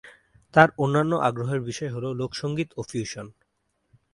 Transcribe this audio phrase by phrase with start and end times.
[0.53, 3.27] তার অন্যান্য আগ্রহের বিষয় হল লোকসঙ্গীত ও ফিউশন।